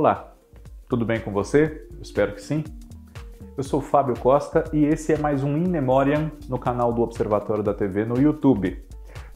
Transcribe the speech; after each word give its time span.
Olá, 0.00 0.32
tudo 0.88 1.04
bem 1.04 1.20
com 1.20 1.30
você? 1.30 1.86
Eu 1.92 2.00
espero 2.00 2.32
que 2.32 2.40
sim. 2.40 2.64
Eu 3.54 3.62
sou 3.62 3.82
Fábio 3.82 4.18
Costa 4.18 4.64
e 4.72 4.86
esse 4.86 5.12
é 5.12 5.18
mais 5.18 5.44
um 5.44 5.58
In 5.58 5.68
Memoriam 5.68 6.32
no 6.48 6.58
canal 6.58 6.90
do 6.90 7.02
Observatório 7.02 7.62
da 7.62 7.74
TV 7.74 8.06
no 8.06 8.18
YouTube. 8.18 8.82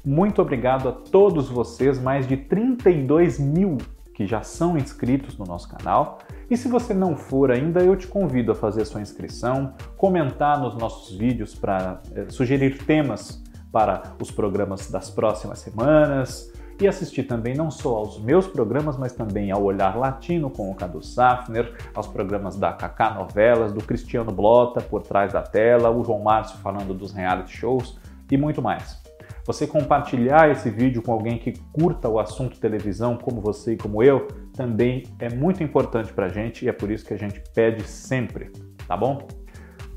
Muito 0.03 0.41
obrigado 0.41 0.89
a 0.89 0.93
todos 0.93 1.51
vocês, 1.51 2.01
mais 2.01 2.27
de 2.27 2.39
32 2.39 3.39
mil 3.39 3.77
que 4.15 4.27
já 4.27 4.41
são 4.41 4.79
inscritos 4.79 5.37
no 5.37 5.45
nosso 5.45 5.69
canal. 5.69 6.21
E 6.49 6.57
se 6.57 6.67
você 6.67 6.95
não 6.95 7.15
for 7.15 7.51
ainda, 7.51 7.85
eu 7.85 7.95
te 7.95 8.07
convido 8.07 8.53
a 8.53 8.55
fazer 8.55 8.87
sua 8.87 9.03
inscrição, 9.03 9.75
comentar 9.99 10.59
nos 10.59 10.75
nossos 10.77 11.15
vídeos 11.15 11.55
para 11.55 12.01
eh, 12.15 12.25
sugerir 12.31 12.79
temas 12.87 13.45
para 13.71 14.15
os 14.19 14.31
programas 14.31 14.91
das 14.91 15.11
próximas 15.11 15.59
semanas 15.59 16.51
e 16.81 16.89
assistir 16.89 17.25
também 17.25 17.55
não 17.55 17.71
só 17.71 17.97
aos 17.97 18.19
meus 18.21 18.47
programas, 18.47 18.97
mas 18.97 19.13
também 19.13 19.51
ao 19.51 19.63
Olhar 19.63 19.97
Latino 19.97 20.51
com 20.51 20.71
o 20.71 20.75
Cadu 20.75 21.03
Safner, 21.03 21.73
aos 21.95 22.07
programas 22.07 22.57
da 22.57 22.73
Kaká 22.73 23.15
Novelas, 23.15 23.73
do 23.73 23.83
Cristiano 23.83 24.33
Blota 24.33 24.81
por 24.81 25.03
trás 25.03 25.33
da 25.33 25.43
tela, 25.43 25.91
o 25.91 26.03
João 26.05 26.23
Márcio 26.23 26.59
falando 26.59 26.93
dos 26.95 27.13
reality 27.13 27.57
shows 27.57 27.99
e 28.31 28.37
muito 28.37 28.61
mais. 28.61 29.03
Você 29.47 29.67
compartilhar 29.67 30.51
esse 30.51 30.71
vídeo 30.71 31.03
com 31.03 31.13
alguém 31.13 31.39
que 31.39 31.53
curta 31.71 32.09
o 32.09 32.19
assunto 32.19 32.59
televisão, 32.59 33.17
como 33.17 33.43
você 33.43 33.75
e 33.75 33.77
como 33.77 34.03
eu, 34.03 34.27
também 34.55 35.05
é 35.19 35.29
muito 35.29 35.63
importante 35.63 36.13
para 36.13 36.27
a 36.27 36.29
gente 36.31 36.65
e 36.65 36.69
é 36.69 36.73
por 36.73 36.91
isso 36.91 37.05
que 37.05 37.13
a 37.13 37.19
gente 37.19 37.43
pede 37.55 37.83
sempre, 37.83 38.51
tá 38.89 38.97
bom? 38.97 39.27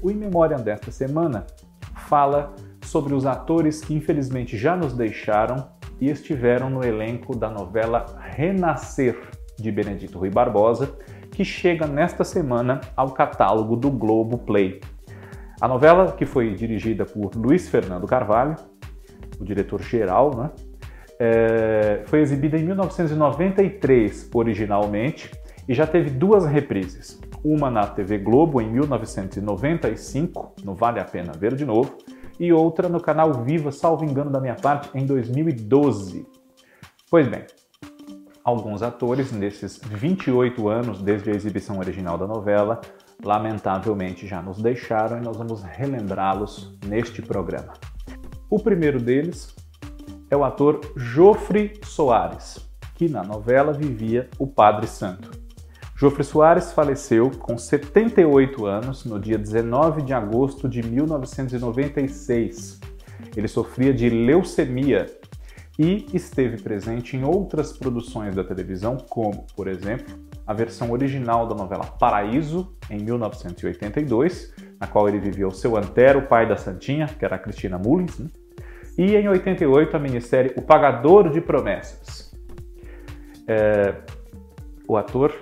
O 0.02 0.12
In 0.12 0.16
Memoriam 0.16 0.60
desta 0.60 0.92
semana 0.92 1.48
fala 1.96 2.54
sobre 2.84 3.14
os 3.14 3.26
atores 3.26 3.82
que 3.82 3.94
infelizmente 3.94 4.58
já 4.58 4.76
nos 4.76 4.94
deixaram 4.94 5.77
e 6.00 6.10
estiveram 6.10 6.70
no 6.70 6.84
elenco 6.84 7.36
da 7.36 7.50
novela 7.50 8.06
Renascer 8.20 9.18
de 9.58 9.72
Benedito 9.72 10.20
Rui 10.20 10.30
Barbosa, 10.30 10.98
que 11.32 11.44
chega 11.44 11.88
nesta 11.88 12.24
semana 12.24 12.82
ao 12.96 13.12
catálogo 13.12 13.76
do 13.76 13.90
Globo 13.90 14.38
Play. 14.38 14.80
A 15.60 15.68
novela, 15.68 16.12
que 16.12 16.26
foi 16.26 16.54
dirigida 16.54 17.06
por 17.06 17.36
Luiz 17.36 17.68
Fernando 17.68 18.06
Carvalho, 18.06 18.56
o 19.40 19.44
diretor-geral, 19.44 20.36
né? 20.36 20.52
É, 21.20 22.04
foi 22.06 22.22
exibida 22.22 22.58
em 22.58 22.64
1993 22.64 24.30
originalmente 24.32 25.32
e 25.68 25.74
já 25.74 25.88
teve 25.88 26.12
duas 26.12 26.46
reprises. 26.46 27.20
Uma 27.44 27.72
na 27.72 27.88
TV 27.88 28.20
Globo 28.20 28.62
em 28.62 28.70
1995, 28.70 30.54
no 30.64 30.76
Vale 30.76 31.00
a 31.00 31.06
Pena 31.06 31.34
Ver 31.34 31.56
de 31.56 31.66
Novo, 31.66 31.98
e 32.40 32.54
outra 32.54 32.88
no 32.88 33.00
canal 33.00 33.34
Viva, 33.44 33.72
salvo 33.72 34.06
engano 34.06 34.30
da 34.30 34.40
minha 34.40 34.56
parte, 34.56 34.90
em 34.94 35.06
2012. 35.06 36.26
Pois 37.10 37.28
bem, 37.28 37.46
alguns 38.44 38.82
atores 38.82 39.32
nesses 39.32 39.78
28 39.78 40.70
anos 40.70 41.02
desde 41.02 41.32
a 41.32 41.34
exibição 41.34 41.80
original 41.80 42.18
da 42.18 42.28
novela, 42.28 42.82
lamentavelmente 43.24 44.28
já 44.28 44.42
nos 44.42 44.62
deixaram 44.62 45.18
e 45.18 45.22
nós 45.22 45.38
vamos 45.38 45.64
relembrá-los 45.64 46.78
neste 46.86 47.22
programa. 47.22 47.74
O 48.50 48.60
primeiro 48.60 49.00
deles 49.00 49.56
é 50.30 50.38
o 50.38 50.44
ator 50.44 50.80
Jofre 50.96 51.80
Soares, 51.84 52.60
que 52.96 53.10
na 53.10 53.24
novela 53.24 53.74
vivia 53.74 54.30
o 54.40 54.48
Padre 54.48 54.88
Santo. 54.88 55.37
Jofre 56.00 56.24
Soares 56.24 56.72
faleceu 56.74 57.32
com 57.32 57.58
78 57.58 58.68
anos 58.68 59.04
no 59.04 59.20
dia 59.20 59.36
19 59.36 60.04
de 60.04 60.14
agosto 60.14 60.70
de 60.70 60.84
1996. 60.84 62.80
Ele 63.36 63.48
sofria 63.48 63.92
de 63.92 64.08
leucemia 64.08 65.08
e 65.80 66.06
esteve 66.14 66.62
presente 66.62 67.18
em 67.18 67.24
outras 67.24 67.76
produções 67.76 68.36
da 68.36 68.44
televisão, 68.44 68.98
como, 69.10 69.48
por 69.56 69.68
exemplo, 69.68 70.16
a 70.46 70.54
versão 70.54 70.92
original 70.92 71.48
da 71.48 71.56
novela 71.56 71.86
Paraíso, 71.86 72.78
em 72.92 73.00
1982, 73.00 74.54
na 74.80 74.86
qual 74.86 75.10
ele 75.10 75.20
viveu 75.20 75.50
seu 75.50 75.76
antero, 75.76 76.28
pai 76.28 76.48
da 76.48 76.58
Santinha, 76.58 77.08
que 77.08 77.26
era 77.26 77.38
a 77.38 77.40
Cristina 77.40 77.80
Mullins, 77.80 78.20
né? 78.20 78.30
e 79.00 79.16
em 79.16 79.28
88 79.28 79.98
a 79.98 80.00
minissérie 80.00 80.54
O 80.56 80.62
Pagador 80.62 81.32
de 81.32 81.42
Promessas. 81.42 82.32
É, 83.48 83.96
o 84.88 84.96
ator 84.96 85.34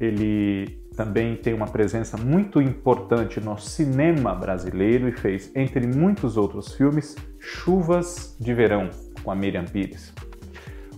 ele 0.00 0.80
também 0.96 1.36
tem 1.36 1.52
uma 1.52 1.66
presença 1.66 2.16
muito 2.16 2.60
importante 2.60 3.38
no 3.40 3.58
cinema 3.58 4.34
brasileiro 4.34 5.08
e 5.08 5.12
fez, 5.12 5.50
entre 5.54 5.86
muitos 5.86 6.36
outros 6.36 6.72
filmes, 6.74 7.14
Chuvas 7.38 8.36
de 8.40 8.54
Verão, 8.54 8.88
com 9.22 9.30
a 9.30 9.34
Miriam 9.34 9.64
Pires. 9.64 10.12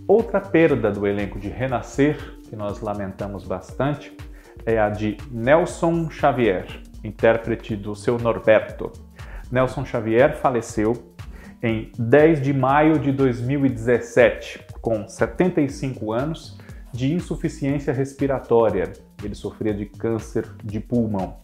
Outra 0.07 0.41
perda 0.41 0.91
do 0.91 1.07
elenco 1.07 1.39
de 1.39 1.49
Renascer, 1.49 2.17
que 2.49 2.57
nós 2.57 2.81
lamentamos 2.81 3.45
bastante, 3.45 4.17
é 4.65 4.79
a 4.79 4.89
de 4.89 5.17
Nelson 5.31 6.09
Xavier, 6.11 6.67
intérprete 7.05 7.77
do 7.77 7.95
seu 7.95 8.19
Norberto. 8.19 8.93
Nelson 9.51 9.85
Xavier 9.85 10.37
faleceu 10.37 11.15
em 11.63 11.91
10 11.99 12.41
de 12.41 12.53
maio 12.53 12.99
de 12.99 13.11
2017, 13.13 14.65
com 14.81 15.09
75 15.09 16.13
anos, 16.13 16.59
de 16.93 17.13
insuficiência 17.13 17.93
respiratória. 17.93 18.93
Ele 19.23 19.35
sofria 19.35 19.75
de 19.75 19.87
câncer 19.87 20.47
de 20.65 20.81
pulmão. 20.81 21.39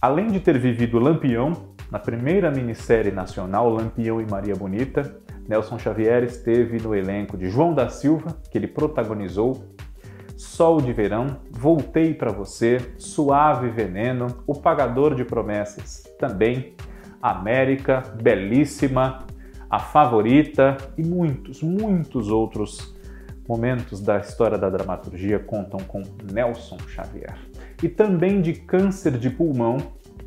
Além 0.00 0.28
de 0.28 0.40
ter 0.40 0.58
vivido 0.58 0.98
Lampião, 0.98 1.74
na 1.90 1.98
primeira 1.98 2.50
minissérie 2.50 3.10
nacional 3.10 3.68
Lampião 3.68 4.20
e 4.20 4.26
Maria 4.26 4.54
Bonita, 4.54 5.20
Nelson 5.48 5.78
Xavier 5.78 6.22
esteve 6.24 6.80
no 6.80 6.94
elenco 6.94 7.36
de 7.36 7.48
João 7.48 7.74
da 7.74 7.88
Silva, 7.88 8.36
que 8.50 8.58
ele 8.58 8.68
protagonizou, 8.68 9.64
Sol 10.36 10.80
de 10.80 10.92
Verão, 10.92 11.40
Voltei 11.50 12.14
para 12.14 12.30
Você, 12.30 12.78
Suave 12.96 13.70
Veneno, 13.70 14.28
O 14.46 14.54
Pagador 14.54 15.14
de 15.14 15.24
Promessas, 15.24 16.04
também 16.18 16.74
América, 17.20 18.02
Belíssima, 18.22 19.26
A 19.68 19.80
Favorita 19.80 20.76
e 20.96 21.02
muitos, 21.02 21.62
muitos 21.62 22.28
outros 22.28 22.94
momentos 23.48 24.00
da 24.00 24.18
história 24.18 24.58
da 24.58 24.68
dramaturgia 24.68 25.38
contam 25.38 25.80
com 25.80 26.02
Nelson 26.30 26.76
Xavier. 26.86 27.38
E 27.82 27.88
também 27.88 28.42
de 28.42 28.52
câncer 28.52 29.16
de 29.16 29.30
pulmão, 29.30 29.78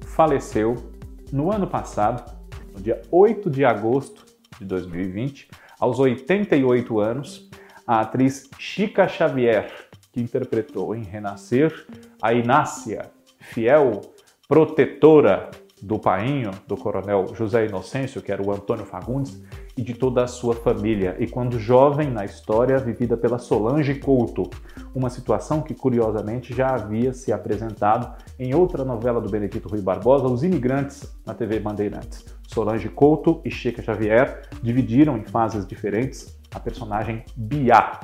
faleceu 0.08 0.92
no 1.32 1.52
ano 1.52 1.68
passado, 1.68 2.36
no 2.74 2.82
dia 2.82 3.00
8 3.12 3.50
de 3.50 3.64
agosto 3.64 4.26
de 4.60 4.66
2020, 4.66 5.50
aos 5.80 6.00
88 6.00 7.00
anos, 7.00 7.50
a 7.86 8.02
atriz 8.02 8.50
Chica 8.58 9.08
Xavier, 9.08 9.72
que 10.12 10.20
interpretou 10.20 10.96
em 10.96 11.04
Renascer 11.04 11.86
a 12.22 12.34
Inácia, 12.34 13.12
fiel 13.40 14.02
protetora 14.48 15.50
do 15.82 15.98
painho 15.98 16.52
do 16.68 16.78
coronel 16.78 17.34
José 17.34 17.66
Inocêncio, 17.66 18.22
que 18.22 18.32
era 18.32 18.42
o 18.42 18.52
Antônio 18.52 18.86
Fagundes, 18.86 19.42
e 19.78 19.82
de 19.82 19.94
toda 19.94 20.24
a 20.24 20.28
sua 20.28 20.54
família, 20.54 21.16
e 21.20 21.28
quando 21.28 21.60
jovem 21.60 22.10
na 22.10 22.26
história 22.26 22.78
vivida 22.78 23.16
pela 23.16 23.40
Solange 23.40 23.96
Couto, 23.96 24.50
uma 24.94 25.10
situação 25.10 25.62
que 25.62 25.74
curiosamente 25.74 26.54
já 26.54 26.76
havia 26.76 27.14
se 27.14 27.32
apresentado 27.32 28.14
em 28.38 28.54
outra 28.54 28.84
novela 28.84 29.22
do 29.22 29.30
Benedito 29.30 29.70
Rui 29.70 29.82
Barbosa, 29.82 30.26
Os 30.26 30.44
Imigrantes, 30.44 31.14
na 31.26 31.34
TV 31.34 31.60
Bandeirantes. 31.60 32.26
Solange 32.48 32.90
Couto 32.90 33.42
e 33.46 33.52
Chica 33.52 33.82
Xavier 33.82 34.42
dividiram 34.62 35.18
em 35.18 35.24
fases 35.24 35.66
diferentes 35.66 36.38
a 36.54 36.60
personagem 36.60 37.24
Biá. 37.36 38.00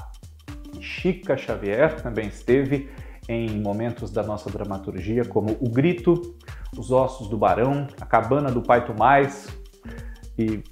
Chica 0.80 1.36
Xavier 1.36 2.02
também 2.02 2.28
esteve 2.28 2.90
em 3.28 3.60
momentos 3.60 4.10
da 4.10 4.24
nossa 4.24 4.50
dramaturgia 4.50 5.26
como 5.26 5.58
O 5.60 5.70
Grito, 5.70 6.36
Os 6.78 6.92
Ossos 6.92 7.28
do 7.28 7.38
Barão, 7.38 7.88
A 8.00 8.06
Cabana 8.06 8.50
do 8.50 8.62
Pai 8.62 8.86
Tomás 8.86 9.48
e 10.38 10.64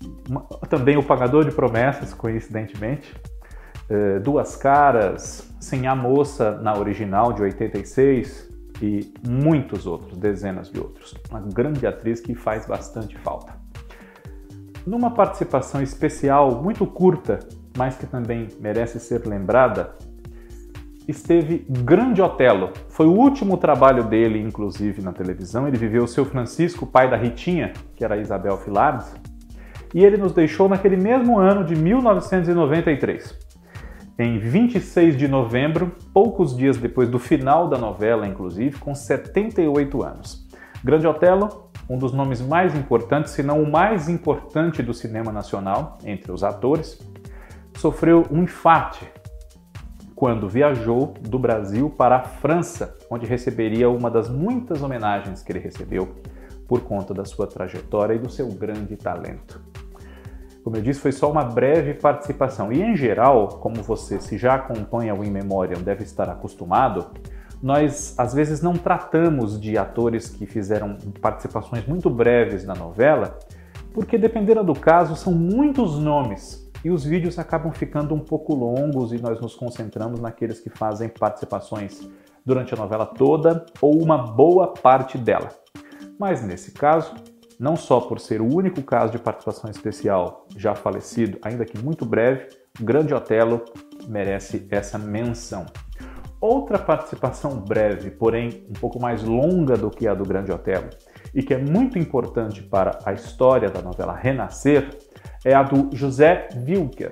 também 0.69 0.97
O 0.97 1.03
Pagador 1.03 1.45
de 1.45 1.51
Promessas, 1.51 2.13
coincidentemente, 2.13 3.13
é, 3.89 4.19
Duas 4.19 4.55
Caras, 4.55 5.53
Sem 5.59 5.87
a 5.87 5.95
Moça 5.95 6.59
na 6.61 6.77
original 6.77 7.33
de 7.33 7.41
86 7.41 8.49
e 8.81 9.13
muitos 9.27 9.85
outros, 9.85 10.17
dezenas 10.17 10.69
de 10.69 10.79
outros. 10.79 11.13
Uma 11.29 11.41
grande 11.41 11.85
atriz 11.85 12.19
que 12.19 12.35
faz 12.35 12.65
bastante 12.65 13.17
falta. 13.19 13.53
Numa 14.85 15.11
participação 15.11 15.81
especial 15.81 16.61
muito 16.61 16.85
curta, 16.85 17.39
mas 17.77 17.97
que 17.97 18.05
também 18.05 18.49
merece 18.59 18.99
ser 18.99 19.25
lembrada, 19.25 19.95
esteve 21.07 21.65
Grande 21.69 22.21
Otelo. 22.21 22.71
Foi 22.89 23.05
o 23.05 23.11
último 23.11 23.57
trabalho 23.57 24.03
dele, 24.03 24.39
inclusive, 24.39 25.01
na 25.01 25.11
televisão. 25.11 25.67
Ele 25.67 25.77
viveu 25.77 26.03
o 26.03 26.07
seu 26.07 26.25
Francisco, 26.25 26.85
pai 26.85 27.09
da 27.09 27.17
Ritinha, 27.17 27.73
que 27.95 28.03
era 28.03 28.17
Isabel 28.17 28.57
Filardes, 28.57 29.11
e 29.95 30.03
ele 30.03 30.17
nos 30.17 30.33
deixou 30.33 30.67
naquele 30.67 30.97
mesmo 30.97 31.39
ano 31.39 31.63
de 31.63 31.73
1993. 31.73 33.33
Em 34.19 34.37
26 34.37 35.15
de 35.15 35.25
novembro, 35.25 35.95
poucos 36.13 36.55
dias 36.55 36.75
depois 36.75 37.07
do 37.07 37.17
final 37.17 37.69
da 37.69 37.77
novela, 37.77 38.27
inclusive, 38.27 38.77
com 38.77 38.93
78 38.93 40.03
anos. 40.03 40.45
Grande 40.83 41.07
Otelo, 41.07 41.69
um 41.89 41.97
dos 41.97 42.11
nomes 42.11 42.41
mais 42.41 42.75
importantes, 42.75 43.31
se 43.31 43.41
não 43.41 43.63
o 43.63 43.71
mais 43.71 44.09
importante 44.09 44.83
do 44.83 44.93
cinema 44.93 45.31
nacional, 45.31 45.97
entre 46.03 46.29
os 46.29 46.43
atores, 46.43 46.99
sofreu 47.77 48.25
um 48.29 48.43
infarte 48.43 49.09
quando 50.13 50.49
viajou 50.49 51.13
do 51.21 51.39
Brasil 51.39 51.89
para 51.89 52.17
a 52.17 52.23
França, 52.23 52.97
onde 53.09 53.25
receberia 53.25 53.89
uma 53.89 54.11
das 54.11 54.29
muitas 54.29 54.83
homenagens 54.83 55.41
que 55.41 55.53
ele 55.53 55.59
recebeu 55.59 56.15
por 56.67 56.81
conta 56.81 57.13
da 57.13 57.23
sua 57.23 57.47
trajetória 57.47 58.15
e 58.15 58.19
do 58.19 58.29
seu 58.29 58.47
grande 58.49 58.97
talento. 58.97 59.61
Como 60.65 60.77
eu 60.77 60.81
disse, 60.81 60.99
foi 60.99 61.11
só 61.11 61.31
uma 61.31 61.43
breve 61.43 61.93
participação. 61.93 62.73
E 62.73 62.81
em 62.81 62.95
geral, 62.95 63.59
como 63.61 63.83
você, 63.83 64.19
se 64.19 64.35
já 64.35 64.55
acompanha 64.55 65.13
o 65.13 65.23
In 65.23 65.29
Memoriam, 65.29 65.79
deve 65.79 66.03
estar 66.03 66.27
acostumado, 66.27 67.05
nós 67.61 68.15
às 68.17 68.33
vezes 68.33 68.63
não 68.63 68.73
tratamos 68.73 69.61
de 69.61 69.77
atores 69.77 70.27
que 70.27 70.47
fizeram 70.47 70.97
participações 71.21 71.85
muito 71.85 72.09
breves 72.09 72.65
na 72.65 72.73
novela, 72.73 73.37
porque 73.93 74.17
dependendo 74.17 74.63
do 74.63 74.73
caso, 74.73 75.15
são 75.15 75.31
muitos 75.31 75.99
nomes 75.99 76.67
e 76.83 76.89
os 76.89 77.05
vídeos 77.05 77.37
acabam 77.37 77.71
ficando 77.71 78.15
um 78.15 78.19
pouco 78.19 78.55
longos 78.55 79.13
e 79.13 79.21
nós 79.21 79.39
nos 79.39 79.53
concentramos 79.53 80.19
naqueles 80.19 80.59
que 80.59 80.71
fazem 80.71 81.09
participações 81.09 82.09
durante 82.43 82.73
a 82.73 82.77
novela 82.77 83.05
toda 83.05 83.67
ou 83.79 84.01
uma 84.01 84.17
boa 84.17 84.73
parte 84.73 85.15
dela. 85.15 85.49
Mas 86.17 86.43
nesse 86.43 86.71
caso, 86.71 87.13
não 87.59 87.75
só 87.75 87.99
por 88.01 88.19
ser 88.19 88.41
o 88.41 88.53
único 88.53 88.81
caso 88.81 89.11
de 89.11 89.19
participação 89.19 89.69
especial 89.69 90.47
já 90.55 90.75
falecido, 90.75 91.37
ainda 91.41 91.65
que 91.65 91.77
muito 91.77 92.05
breve, 92.05 92.47
o 92.79 92.83
Grande 92.83 93.13
Otelo 93.13 93.63
merece 94.07 94.67
essa 94.69 94.97
menção. 94.97 95.65
Outra 96.41 96.77
participação 96.77 97.57
breve, 97.57 98.11
porém 98.11 98.65
um 98.69 98.73
pouco 98.73 98.99
mais 98.99 99.23
longa 99.23 99.77
do 99.77 99.89
que 99.89 100.07
a 100.07 100.13
do 100.13 100.25
Grande 100.25 100.51
Otelo, 100.51 100.89
e 101.33 101.41
que 101.41 101.53
é 101.53 101.57
muito 101.57 101.97
importante 101.97 102.61
para 102.61 102.99
a 103.05 103.13
história 103.13 103.69
da 103.69 103.81
novela 103.81 104.13
Renascer, 104.13 104.89
é 105.43 105.53
a 105.53 105.63
do 105.63 105.95
José 105.95 106.49
Wilker, 106.55 107.11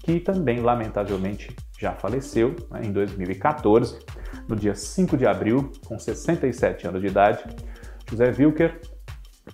que 0.00 0.20
também 0.20 0.60
lamentavelmente 0.60 1.54
já 1.78 1.92
faleceu 1.92 2.54
né, 2.70 2.80
em 2.84 2.92
2014, 2.92 3.98
no 4.48 4.56
dia 4.56 4.74
5 4.74 5.16
de 5.16 5.26
abril, 5.26 5.70
com 5.86 5.98
67 5.98 6.86
anos 6.86 7.00
de 7.00 7.06
idade. 7.06 7.44
José 8.10 8.32
Wilker 8.36 8.80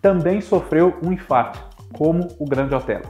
também 0.04 0.42
sofreu 0.42 0.98
um 1.02 1.10
infarto, 1.12 1.58
como 1.94 2.28
o 2.38 2.44
Grande 2.44 2.74
Otelo. 2.74 3.06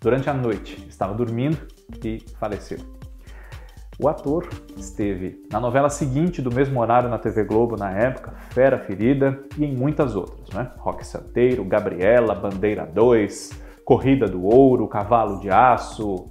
Durante 0.00 0.28
a 0.28 0.34
noite, 0.34 0.84
estava 0.88 1.14
dormindo 1.14 1.56
e 2.04 2.18
faleceu. 2.40 2.78
O 4.00 4.08
ator 4.08 4.48
esteve 4.76 5.40
na 5.48 5.60
novela 5.60 5.88
seguinte 5.88 6.42
do 6.42 6.52
mesmo 6.52 6.80
horário 6.80 7.08
na 7.08 7.18
TV 7.18 7.44
Globo 7.44 7.76
na 7.76 7.92
época, 7.92 8.32
Fera 8.50 8.80
Ferida 8.80 9.44
e 9.56 9.64
em 9.64 9.76
muitas 9.76 10.16
outras, 10.16 10.50
né? 10.50 10.72
Rock 10.78 11.06
Santeiro, 11.06 11.64
Gabriela, 11.64 12.34
Bandeira 12.34 12.84
2, 12.84 13.50
Corrida 13.84 14.26
do 14.26 14.44
Ouro, 14.44 14.88
Cavalo 14.88 15.38
de 15.38 15.50
Aço, 15.50 16.28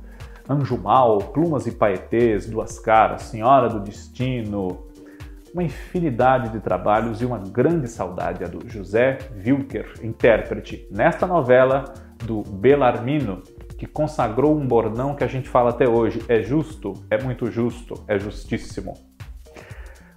Anjo 0.50 0.78
Mal, 0.78 1.18
Plumas 1.18 1.66
e 1.66 1.72
Paetês, 1.72 2.46
Duas 2.46 2.78
Caras, 2.78 3.22
Senhora 3.22 3.70
do 3.70 3.80
Destino, 3.80 4.91
uma 5.54 5.64
infinidade 5.64 6.50
de 6.50 6.60
trabalhos 6.60 7.22
e 7.22 7.26
uma 7.26 7.38
grande 7.38 7.88
saudade 7.88 8.44
a 8.44 8.48
do 8.48 8.68
José 8.68 9.18
Wilker, 9.36 9.94
intérprete 10.02 10.88
nesta 10.90 11.28
novela 11.28 11.86
do 12.24 12.42
Belarmino, 12.42 13.42
que 13.78 13.86
consagrou 13.86 14.56
um 14.56 14.66
bordão 14.66 15.16
que 15.16 15.24
a 15.24 15.28
gente 15.28 15.50
fala 15.50 15.72
até 15.72 15.88
hoje: 15.88 16.24
é 16.28 16.42
justo, 16.42 16.94
é 17.10 17.22
muito 17.22 17.52
justo, 17.52 18.04
é 18.08 18.18
justíssimo. 18.18 18.94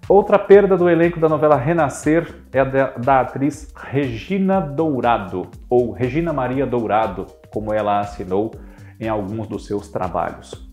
Outra 0.07 0.39
perda 0.39 0.77
do 0.77 0.89
elenco 0.89 1.19
da 1.19 1.31
novela 1.31 1.57
Renascer 1.57 2.43
é 2.53 2.61
a 2.61 2.65
da, 2.65 3.21
atriz 3.21 3.73
Regina 3.75 4.61
Dourado, 4.61 5.49
ou 5.69 5.93
Regina 5.93 6.31
Maria 6.31 6.67
Dourado, 6.67 7.27
como 7.51 7.73
ela 7.73 8.01
assinou 8.01 8.53
em 9.01 9.09
alguns 9.09 9.49
dos 9.49 9.67
seus 9.67 9.89
trabalhos. 9.89 10.71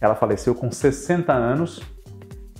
Ela 0.00 0.16
faleceu 0.16 0.52
com 0.52 0.68
60 0.72 1.32
anos 1.32 1.80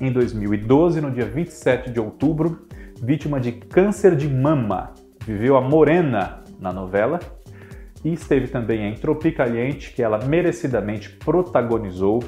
em 0.01 0.11
2012, 0.11 1.01
no 1.01 1.11
dia 1.11 1.27
27 1.27 1.91
de 1.91 2.01
outubro, 2.01 2.67
vítima 3.01 3.41
de 3.41 3.53
câncer 3.53 4.17
de 4.17 4.29
mama. 4.29 4.95
Viveu 5.25 5.57
a 5.57 5.61
Morena 5.61 6.43
na 6.61 6.73
novela 6.73 7.21
e 8.05 8.13
esteve 8.13 8.49
também 8.49 8.83
em 8.89 8.95
Tropicaliente, 8.95 9.93
que 9.93 10.03
ela 10.03 10.19
merecidamente 10.25 11.11
protagonizou, 11.11 12.23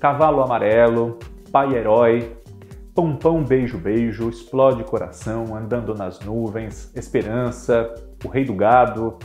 Cavalo 0.00 0.42
Amarelo, 0.42 1.18
Pai 1.50 1.74
Herói, 1.74 2.36
Pão 2.94 3.16
Pão 3.16 3.42
Beijo 3.42 3.78
Beijo, 3.78 4.28
Explode 4.28 4.84
Coração, 4.84 5.56
Andando 5.56 5.94
nas 5.94 6.20
Nuvens, 6.20 6.92
Esperança, 6.94 7.92
O 8.24 8.28
Rei 8.28 8.44
do 8.44 8.54
Gado 8.54 9.18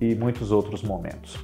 e 0.00 0.14
muitos 0.14 0.50
outros 0.50 0.82
momentos. 0.82 1.38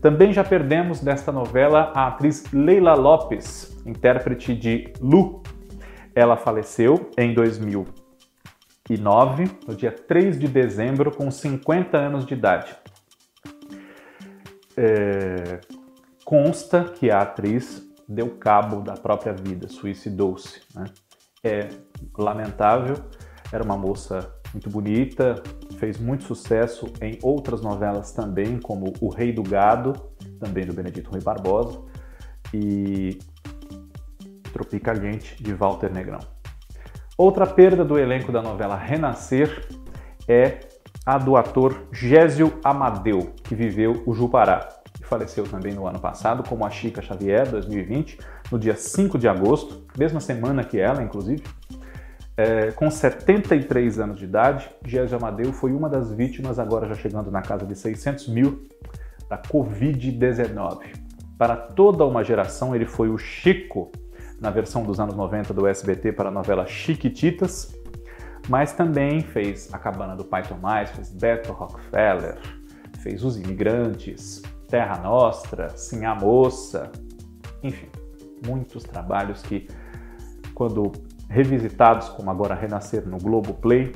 Também 0.00 0.32
já 0.32 0.44
perdemos 0.44 1.00
desta 1.00 1.32
novela 1.32 1.92
a 1.94 2.08
atriz 2.08 2.44
Leila 2.52 2.94
Lopes, 2.94 3.75
intérprete 3.86 4.54
de 4.54 4.92
Lu. 5.00 5.42
Ela 6.14 6.36
faleceu 6.36 7.10
em 7.16 7.32
2009, 7.34 9.50
no 9.66 9.74
dia 9.74 9.92
3 9.92 10.38
de 10.38 10.48
dezembro, 10.48 11.10
com 11.10 11.30
50 11.30 11.96
anos 11.96 12.26
de 12.26 12.34
idade. 12.34 12.76
É... 14.76 15.60
Consta 16.24 16.84
que 16.84 17.10
a 17.10 17.22
atriz 17.22 17.82
deu 18.08 18.30
cabo 18.30 18.80
da 18.80 18.94
própria 18.94 19.32
vida, 19.32 19.68
suicidou-se. 19.68 20.60
Né? 20.74 20.84
É 21.44 21.68
lamentável, 22.16 22.96
era 23.52 23.62
uma 23.62 23.76
moça 23.76 24.32
muito 24.52 24.70
bonita, 24.70 25.42
fez 25.78 25.98
muito 25.98 26.24
sucesso 26.24 26.92
em 27.00 27.18
outras 27.22 27.60
novelas 27.60 28.12
também, 28.12 28.58
como 28.58 28.92
O 29.00 29.08
Rei 29.08 29.32
do 29.32 29.42
Gado, 29.42 29.92
também 30.40 30.64
do 30.64 30.72
Benedito 30.72 31.10
Rui 31.10 31.20
Barbosa, 31.20 31.80
e 32.52 33.18
Tropicaliente, 34.56 35.42
de 35.42 35.52
Walter 35.52 35.92
Negrão. 35.92 36.20
Outra 37.18 37.46
perda 37.46 37.84
do 37.84 37.98
elenco 37.98 38.32
da 38.32 38.40
novela 38.40 38.74
Renascer 38.74 39.68
é 40.26 40.60
a 41.04 41.18
do 41.18 41.36
ator 41.36 41.86
Gésio 41.92 42.58
Amadeu, 42.64 43.34
que 43.44 43.54
viveu 43.54 44.02
o 44.06 44.14
Jupará 44.14 44.66
e 44.98 45.04
faleceu 45.04 45.44
também 45.44 45.74
no 45.74 45.86
ano 45.86 46.00
passado, 46.00 46.42
como 46.48 46.64
a 46.64 46.70
Chica 46.70 47.02
Xavier, 47.02 47.46
2020, 47.50 48.18
no 48.50 48.58
dia 48.58 48.74
5 48.74 49.18
de 49.18 49.28
agosto, 49.28 49.84
mesma 49.96 50.20
semana 50.20 50.64
que 50.64 50.80
ela, 50.80 51.02
inclusive. 51.02 51.42
É, 52.34 52.70
com 52.72 52.90
73 52.90 53.98
anos 53.98 54.18
de 54.18 54.24
idade, 54.24 54.70
Gésio 54.84 55.18
Amadeu 55.18 55.52
foi 55.52 55.72
uma 55.72 55.90
das 55.90 56.10
vítimas, 56.10 56.58
agora 56.58 56.88
já 56.88 56.94
chegando 56.94 57.30
na 57.30 57.42
casa 57.42 57.66
de 57.66 57.76
600 57.76 58.28
mil, 58.28 58.66
da 59.28 59.36
Covid-19. 59.36 60.78
Para 61.38 61.56
toda 61.56 62.06
uma 62.06 62.24
geração, 62.24 62.74
ele 62.74 62.86
foi 62.86 63.10
o 63.10 63.18
Chico 63.18 63.92
na 64.40 64.50
versão 64.50 64.84
dos 64.84 65.00
anos 65.00 65.14
90 65.14 65.54
do 65.54 65.66
SBT 65.66 66.12
para 66.12 66.28
a 66.28 66.32
novela 66.32 66.66
Chiquititas, 66.66 67.74
mas 68.48 68.72
também 68.72 69.20
fez 69.20 69.72
A 69.72 69.78
Cabana 69.78 70.14
do 70.14 70.24
Pai 70.24 70.42
Tomás, 70.42 70.90
fez 70.90 71.10
Beto 71.10 71.52
Rockefeller, 71.52 72.38
fez 73.00 73.24
Os 73.24 73.36
Imigrantes, 73.36 74.42
Terra 74.68 74.98
Nostra, 74.98 75.70
Sim 75.70 76.04
a 76.04 76.14
Moça, 76.14 76.90
enfim, 77.62 77.88
muitos 78.46 78.84
trabalhos 78.84 79.42
que, 79.42 79.68
quando 80.54 80.92
revisitados, 81.28 82.08
como 82.10 82.30
agora 82.30 82.54
Renascer 82.54 83.06
no 83.06 83.18
Globo 83.18 83.54
Play, 83.54 83.92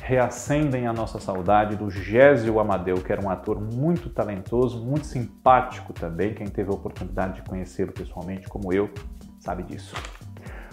reacendem 0.00 0.86
a 0.86 0.92
nossa 0.92 1.18
saudade 1.18 1.76
do 1.76 1.90
Gésio 1.90 2.58
Amadeu, 2.60 2.96
que 2.96 3.12
era 3.12 3.20
um 3.20 3.28
ator 3.28 3.60
muito 3.60 4.08
talentoso, 4.08 4.82
muito 4.82 5.06
simpático 5.06 5.92
também. 5.92 6.32
Quem 6.32 6.46
teve 6.46 6.70
a 6.70 6.74
oportunidade 6.74 7.36
de 7.36 7.42
conhecê-lo 7.42 7.92
pessoalmente, 7.92 8.48
como 8.48 8.72
eu, 8.72 8.88
sabe 9.38 9.62
disso. 9.62 9.94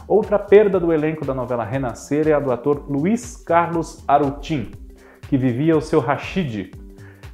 Outra 0.07 0.38
perda 0.38 0.79
do 0.79 0.93
elenco 0.93 1.25
da 1.25 1.34
novela 1.34 1.63
Renascer 1.63 2.27
é 2.27 2.34
a 2.34 2.39
do 2.39 2.51
ator 2.51 2.86
Luiz 2.88 3.38
Carlos 3.38 4.03
Arutin, 4.07 4.72
que 5.27 5.38
vivia 5.38 5.75
o 5.75 5.81
seu 5.81 6.00
Rashid, 6.00 6.72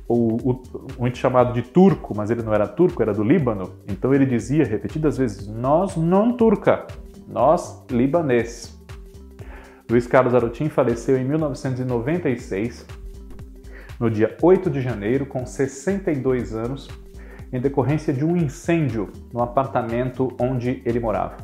o, 0.08 0.52
o, 0.52 0.64
muito 1.00 1.18
chamado 1.18 1.54
de 1.54 1.62
turco, 1.62 2.16
mas 2.16 2.32
ele 2.32 2.42
não 2.42 2.54
era 2.54 2.68
turco, 2.68 3.02
era 3.02 3.14
do 3.14 3.24
Líbano. 3.24 3.74
Então 3.88 4.14
ele 4.14 4.26
dizia 4.26 4.66
repetidas 4.66 5.18
vezes: 5.18 5.48
Nós 5.48 5.98
não 5.98 6.34
turca, 6.34 6.88
nós 7.28 7.84
libanês. 7.90 8.78
Luiz 9.90 10.08
Carlos 10.08 10.34
Arutin 10.34 10.70
faleceu 10.70 11.18
em 11.18 11.26
1996, 11.26 12.86
no 14.00 14.10
dia 14.10 14.38
8 14.42 14.70
de 14.70 14.80
janeiro, 14.80 15.26
com 15.26 15.46
62 15.46 16.56
anos, 16.56 16.88
em 17.52 17.60
decorrência 17.60 18.14
de 18.14 18.24
um 18.24 18.36
incêndio 18.38 19.12
no 19.34 19.42
apartamento 19.42 20.36
onde 20.40 20.82
ele 20.86 21.00
morava. 21.00 21.38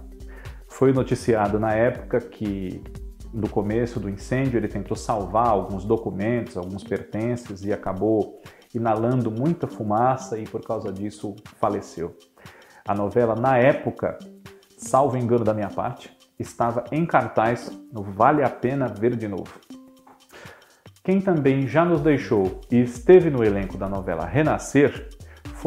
Foi 0.68 0.94
noticiado 0.94 1.60
na 1.60 1.74
época 1.74 2.20
que, 2.20 2.82
no 3.34 3.50
começo 3.50 4.00
do 4.00 4.10
incêndio, 4.10 4.58
ele 4.58 4.68
tentou 4.68 4.96
salvar 4.96 5.48
alguns 5.48 5.84
documentos, 5.84 6.56
alguns 6.56 6.84
pertences 6.84 7.64
e 7.64 7.74
acabou 7.74 8.42
inalando 8.74 9.32
muita 9.32 9.68
fumaça 9.68 10.38
e, 10.38 10.44
por 10.44 10.62
causa 10.62 10.92
disso, 10.92 11.36
faleceu. 11.60 12.16
A 12.88 12.94
novela, 12.94 13.36
na 13.36 13.58
época, 13.58 14.18
salvo 14.78 15.18
engano 15.18 15.44
da 15.44 15.54
minha 15.54 15.70
parte, 15.70 16.16
estava 16.40 16.84
em 16.92 17.06
cartaz 17.06 17.72
no 17.92 18.04
Vale 18.04 18.44
a 18.44 18.50
Pena 18.50 18.88
Ver 18.88 19.16
de 19.16 19.28
Novo. 19.28 19.60
Quem 21.04 21.20
também 21.22 21.68
já 21.68 21.84
nos 21.84 22.02
deixou 22.02 22.62
e 22.70 22.82
esteve 22.82 23.30
no 23.30 23.44
elenco 23.44 23.78
da 23.78 23.90
novela 23.90 24.26
Renascer 24.26 25.10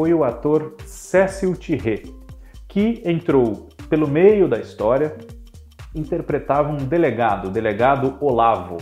foi 0.01 0.15
o 0.15 0.23
ator 0.23 0.77
Cécil 0.83 1.55
Thierry, 1.55 2.11
que 2.67 3.03
entrou 3.05 3.69
pelo 3.87 4.07
meio 4.07 4.49
da 4.49 4.57
história, 4.57 5.15
interpretava 5.93 6.71
um 6.71 6.77
delegado, 6.77 7.49
o 7.49 7.51
delegado 7.51 8.17
Olavo. 8.19 8.77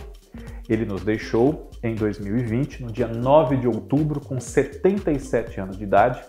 Ele 0.70 0.86
nos 0.86 1.04
deixou 1.04 1.72
em 1.84 1.94
2020, 1.94 2.84
no 2.84 2.90
dia 2.90 3.10
9 3.10 3.58
de 3.58 3.68
outubro, 3.68 4.22
com 4.22 4.40
77 4.40 5.60
anos 5.60 5.78
de 5.78 5.84
idade, 5.84 6.22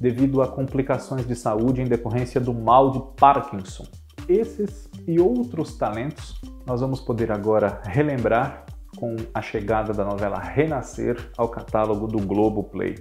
devido 0.00 0.40
a 0.40 0.48
complicações 0.48 1.26
de 1.26 1.36
saúde 1.36 1.82
em 1.82 1.84
decorrência 1.84 2.40
do 2.40 2.54
mal 2.54 2.92
de 2.92 3.02
Parkinson. 3.20 3.84
Esses 4.26 4.88
e 5.06 5.20
outros 5.20 5.76
talentos 5.76 6.40
nós 6.64 6.80
vamos 6.80 7.02
poder 7.02 7.30
agora 7.30 7.82
relembrar 7.84 8.64
com 8.96 9.16
a 9.34 9.42
chegada 9.42 9.92
da 9.92 10.02
novela 10.02 10.38
Renascer 10.38 11.30
ao 11.36 11.50
catálogo 11.50 12.06
do 12.06 12.24
Globo 12.24 12.64
Play. 12.64 12.94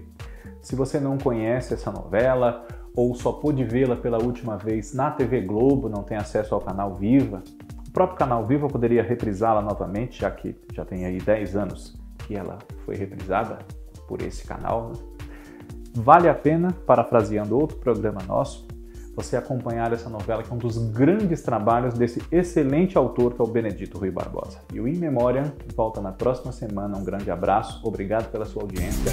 Se 0.61 0.75
você 0.75 0.99
não 0.99 1.17
conhece 1.17 1.73
essa 1.73 1.91
novela 1.91 2.65
ou 2.95 3.13
só 3.15 3.31
pôde 3.31 3.63
vê-la 3.63 3.95
pela 3.95 4.21
última 4.21 4.57
vez 4.57 4.93
na 4.93 5.11
TV 5.11 5.41
Globo, 5.41 5.87
não 5.89 6.03
tem 6.03 6.17
acesso 6.17 6.53
ao 6.53 6.61
canal 6.61 6.95
Viva, 6.95 7.43
o 7.87 7.91
próprio 7.91 8.17
canal 8.17 8.45
Viva 8.45 8.67
poderia 8.67 9.01
reprisá-la 9.01 9.61
novamente, 9.61 10.21
já 10.21 10.29
que 10.29 10.55
já 10.73 10.85
tem 10.85 11.05
aí 11.05 11.17
10 11.17 11.55
anos 11.55 11.97
que 12.27 12.35
ela 12.35 12.59
foi 12.85 12.95
reprisada 12.95 13.57
por 14.07 14.21
esse 14.21 14.45
canal. 14.45 14.89
Né? 14.89 14.93
Vale 15.95 16.29
a 16.29 16.35
pena, 16.35 16.71
parafraseando 16.85 17.57
outro 17.57 17.77
programa 17.77 18.21
nosso, 18.27 18.67
você 19.15 19.35
acompanhar 19.35 19.91
essa 19.91 20.09
novela, 20.09 20.43
que 20.43 20.51
é 20.51 20.53
um 20.53 20.59
dos 20.59 20.77
grandes 20.91 21.41
trabalhos 21.41 21.95
desse 21.95 22.21
excelente 22.31 22.97
autor, 22.97 23.33
que 23.33 23.41
é 23.41 23.43
o 23.43 23.47
Benedito 23.47 23.97
Rui 23.97 24.11
Barbosa. 24.11 24.59
E 24.71 24.79
o 24.79 24.87
In 24.87 24.97
Memoriam 24.97 25.51
volta 25.75 25.99
na 25.99 26.11
próxima 26.11 26.51
semana. 26.51 26.97
Um 26.97 27.03
grande 27.03 27.29
abraço, 27.29 27.81
obrigado 27.85 28.31
pela 28.31 28.45
sua 28.45 28.61
audiência. 28.61 29.11